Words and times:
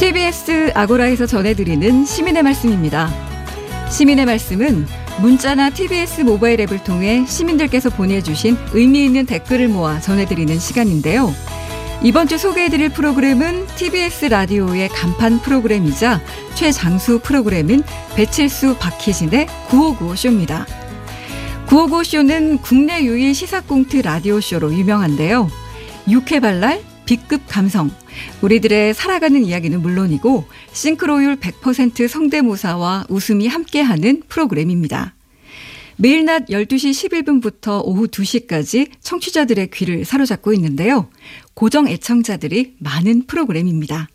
TBS 0.00 0.72
아고라에서 0.74 1.26
전해드리는 1.26 2.06
시민의 2.06 2.42
말씀입니다. 2.42 3.10
시민의 3.90 4.24
말씀은 4.24 4.86
문자나 5.20 5.68
TBS 5.68 6.22
모바일 6.22 6.62
앱을 6.62 6.82
통해 6.84 7.26
시민들께서 7.26 7.90
보내주신 7.90 8.56
의미 8.72 9.04
있는 9.04 9.26
댓글을 9.26 9.68
모아 9.68 10.00
전해드리는 10.00 10.58
시간인데요. 10.58 11.34
이번 12.02 12.28
주 12.28 12.38
소개해드릴 12.38 12.88
프로그램은 12.88 13.66
TBS 13.76 14.24
라디오의 14.24 14.88
간판 14.88 15.38
프로그램이자 15.42 16.22
최장수 16.54 17.20
프로그램인 17.22 17.82
배칠수 18.16 18.76
박희진의 18.78 19.48
9595쇼입니다. 19.68 20.64
9595쇼는 21.66 22.62
국내 22.62 23.04
유일 23.04 23.34
시사꽁트 23.34 23.98
라디오쇼로 23.98 24.72
유명한데요. 24.72 25.50
육회발랄, 26.08 26.89
B급 27.10 27.42
감성, 27.48 27.90
우리들의 28.40 28.94
살아가는 28.94 29.44
이야기는 29.44 29.82
물론이고 29.82 30.44
싱크로율 30.72 31.40
100% 31.40 32.06
성대모사와 32.06 33.06
웃음이 33.08 33.48
함께하는 33.48 34.22
프로그램입니다. 34.28 35.16
매일 35.96 36.24
낮 36.24 36.46
12시 36.46 37.10
11분부터 37.10 37.82
오후 37.84 38.06
2시까지 38.06 38.90
청취자들의 39.00 39.70
귀를 39.72 40.04
사로잡고 40.04 40.52
있는데요. 40.52 41.10
고정 41.54 41.88
애청자들이 41.88 42.76
많은 42.78 43.26
프로그램입니다. 43.26 44.06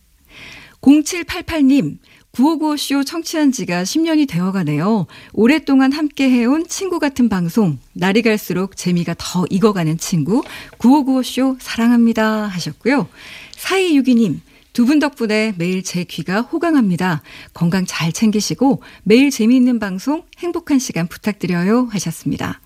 0788님, 0.79 1.97
9595쇼 2.35 3.05
청취한 3.05 3.51
지가 3.51 3.83
10년이 3.83 4.27
되어 4.27 4.51
가네요. 4.51 5.07
오랫동안 5.33 5.93
함께 5.93 6.29
해온 6.29 6.67
친구 6.67 6.99
같은 6.99 7.29
방송, 7.29 7.79
날이 7.93 8.21
갈수록 8.21 8.75
재미가 8.75 9.15
더 9.17 9.45
익어가는 9.49 9.97
친구, 9.97 10.43
9595쇼 10.77 11.57
사랑합니다 11.59 12.47
하셨고요. 12.47 13.07
4262님, 13.55 14.39
두 14.75 14.85
분 14.85 14.99
덕분에 14.99 15.53
매일 15.57 15.83
제 15.83 16.03
귀가 16.03 16.41
호강합니다. 16.41 17.21
건강 17.53 17.85
잘 17.85 18.11
챙기시고 18.11 18.83
매일 19.03 19.29
재미있는 19.31 19.79
방송 19.79 20.23
행복한 20.37 20.79
시간 20.79 21.07
부탁드려요 21.07 21.87
하셨습니다. 21.91 22.59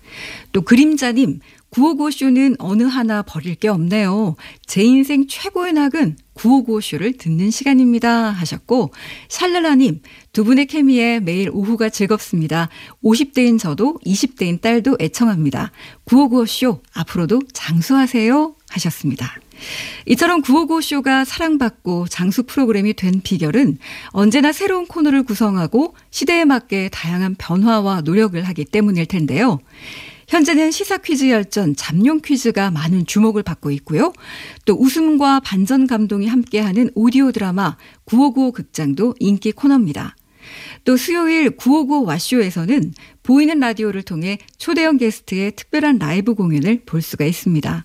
또 0.50 0.62
그림자님, 0.62 1.38
955쇼는 1.70 2.56
어느 2.58 2.82
하나 2.82 3.22
버릴 3.22 3.54
게 3.54 3.68
없네요. 3.68 4.34
제 4.66 4.82
인생 4.82 5.28
최고의 5.28 5.72
낙은 5.72 6.16
955쇼를 6.34 7.16
듣는 7.16 7.52
시간입니다. 7.52 8.30
하셨고, 8.30 8.92
샬라라님, 9.28 10.02
두 10.32 10.42
분의 10.42 10.66
케미에 10.66 11.20
매일 11.20 11.48
오후가 11.52 11.90
즐겁습니다. 11.90 12.70
50대인 13.04 13.56
저도 13.56 14.00
20대인 14.04 14.60
딸도 14.60 14.96
애청합니다. 15.00 15.70
9595쇼, 16.06 16.80
앞으로도 16.92 17.42
장수하세요. 17.52 18.56
하셨습니다. 18.70 19.34
이처럼 20.06 20.42
955쇼가 20.42 21.24
사랑받고 21.24 22.08
장수 22.08 22.44
프로그램이 22.44 22.94
된 22.94 23.20
비결은 23.22 23.78
언제나 24.08 24.52
새로운 24.52 24.86
코너를 24.86 25.22
구성하고 25.22 25.94
시대에 26.10 26.44
맞게 26.44 26.88
다양한 26.92 27.34
변화와 27.36 28.00
노력을 28.02 28.42
하기 28.42 28.64
때문일 28.64 29.06
텐데요. 29.06 29.58
현재는 30.28 30.70
시사 30.70 30.98
퀴즈 30.98 31.28
열전 31.28 31.74
잠룡 31.74 32.20
퀴즈가 32.20 32.70
많은 32.70 33.04
주목을 33.04 33.42
받고 33.42 33.72
있고요. 33.72 34.12
또 34.64 34.74
웃음과 34.74 35.40
반전 35.40 35.88
감동이 35.88 36.28
함께하는 36.28 36.90
오디오 36.94 37.32
드라마 37.32 37.76
9595 38.04 38.52
극장도 38.52 39.16
인기 39.18 39.50
코너입니다. 39.50 40.14
또 40.84 40.96
수요일 40.96 41.50
959 41.50 42.04
와쇼에서는 42.04 42.94
보이는 43.24 43.58
라디오를 43.58 44.02
통해 44.02 44.38
초대형 44.56 44.98
게스트의 44.98 45.52
특별한 45.56 45.98
라이브 45.98 46.34
공연을 46.34 46.82
볼 46.86 47.02
수가 47.02 47.24
있습니다. 47.24 47.84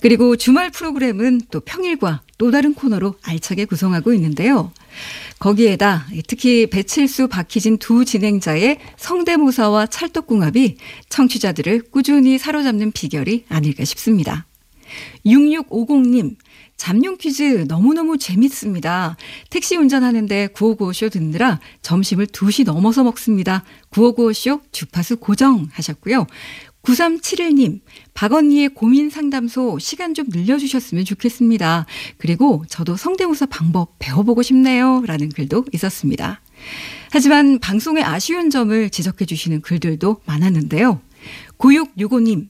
그리고 0.00 0.36
주말 0.36 0.70
프로그램은 0.70 1.42
또 1.50 1.60
평일과 1.60 2.22
또 2.38 2.50
다른 2.50 2.74
코너로 2.74 3.14
알차게 3.22 3.64
구성하고 3.64 4.12
있는데요. 4.14 4.72
거기에다 5.38 6.06
특히 6.26 6.66
배칠수 6.68 7.28
박희진 7.28 7.78
두 7.78 8.04
진행자의 8.04 8.78
성대모사와 8.96 9.86
찰떡궁합이 9.86 10.76
청취자들을 11.08 11.82
꾸준히 11.90 12.38
사로잡는 12.38 12.92
비결이 12.92 13.44
아닐까 13.48 13.84
싶습니다. 13.84 14.46
6650님, 15.26 16.36
잠룡 16.76 17.16
퀴즈 17.16 17.64
너무너무 17.68 18.18
재밌습니다. 18.18 19.16
택시 19.50 19.76
운전하는데 19.76 20.48
9595쇼 20.48 21.12
듣느라 21.12 21.60
점심을 21.82 22.26
2시 22.26 22.64
넘어서 22.64 23.04
먹습니다. 23.04 23.64
9595쇼 23.90 24.60
주파수 24.72 25.16
고정 25.16 25.68
하셨고요. 25.72 26.26
9371님, 26.84 27.80
박언니의 28.12 28.70
고민 28.70 29.10
상담소 29.10 29.78
시간 29.78 30.14
좀 30.14 30.26
늘려주셨으면 30.28 31.04
좋겠습니다. 31.04 31.86
그리고 32.18 32.64
저도 32.68 32.96
성대모사 32.96 33.46
방법 33.46 33.96
배워보고 33.98 34.42
싶네요. 34.42 35.02
라는 35.06 35.30
글도 35.30 35.64
있었습니다. 35.72 36.40
하지만 37.10 37.58
방송의 37.58 38.04
아쉬운 38.04 38.50
점을 38.50 38.90
지적해 38.90 39.24
주시는 39.24 39.62
글들도 39.62 40.20
많았는데요. 40.26 41.00
9665님, 41.58 42.48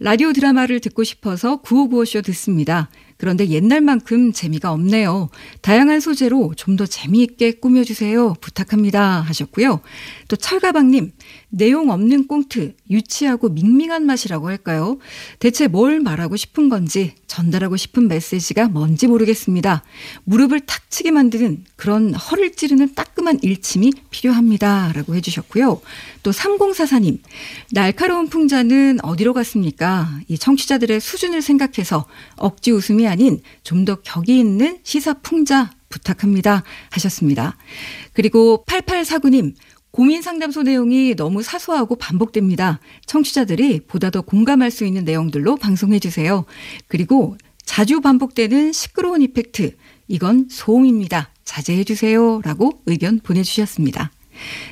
라디오 0.00 0.32
드라마를 0.32 0.80
듣고 0.80 1.04
싶어서 1.04 1.62
9595쇼 1.62 2.24
듣습니다. 2.24 2.90
그런데 3.16 3.48
옛날만큼 3.48 4.32
재미가 4.32 4.70
없네요. 4.72 5.30
다양한 5.62 5.98
소재로 6.00 6.54
좀 6.56 6.76
더 6.76 6.84
재미있게 6.84 7.52
꾸며주세요. 7.52 8.34
부탁합니다. 8.40 9.22
하셨고요. 9.22 9.80
또 10.28 10.36
철가방님, 10.36 11.12
내용 11.48 11.90
없는 11.90 12.26
꽁트, 12.26 12.74
유치하고 12.90 13.48
밍밍한 13.48 14.04
맛이라고 14.04 14.48
할까요? 14.48 14.98
대체 15.38 15.68
뭘 15.68 16.00
말하고 16.00 16.36
싶은 16.36 16.68
건지, 16.68 17.14
전달하고 17.26 17.76
싶은 17.76 18.08
메시지가 18.08 18.68
뭔지 18.68 19.06
모르겠습니다. 19.06 19.82
무릎을 20.24 20.60
탁 20.60 20.90
치게 20.90 21.10
만드는 21.10 21.64
그런 21.76 22.14
허를 22.14 22.52
찌르는 22.52 22.94
따끔한 22.94 23.38
일침이 23.42 23.92
필요합니다. 24.10 24.92
라고 24.94 25.14
해주셨고요. 25.14 25.80
또 26.22 26.30
3044님, 26.30 27.20
날카로운 27.72 28.28
풍자는 28.28 28.98
어디로 29.02 29.32
갔습니까? 29.32 30.20
이 30.28 30.36
청취자들의 30.36 31.00
수준을 31.00 31.42
생각해서 31.42 32.06
억지 32.36 32.72
웃음 32.72 33.00
이 33.06 33.08
아닌 33.08 33.40
좀 33.62 33.86
더 33.86 33.96
격이 34.02 34.36
있는 34.36 34.80
시사 34.82 35.14
풍자 35.14 35.70
부탁합니다. 35.88 36.64
하셨습니다. 36.90 37.56
그리고 38.12 38.64
8849님, 38.66 39.54
고민 39.92 40.22
상담소 40.22 40.64
내용이 40.64 41.14
너무 41.14 41.42
사소하고 41.42 41.94
반복됩니다. 41.94 42.80
청취자들이 43.06 43.80
보다 43.86 44.10
더 44.10 44.22
공감할 44.22 44.72
수 44.72 44.84
있는 44.84 45.04
내용들로 45.04 45.54
방송해 45.56 46.00
주세요. 46.00 46.44
그리고 46.88 47.36
자주 47.64 48.00
반복되는 48.00 48.72
시끄러운 48.72 49.22
이펙트, 49.22 49.76
이건 50.08 50.48
소음입니다. 50.50 51.30
자제해 51.44 51.84
주세요. 51.84 52.40
라고 52.42 52.82
의견 52.86 53.20
보내주셨습니다. 53.20 54.10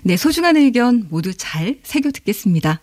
네, 0.03 0.17
소중한 0.17 0.57
의견 0.57 1.07
모두 1.09 1.33
잘 1.35 1.79
새겨 1.85 2.11
듣겠습니다. 2.11 2.83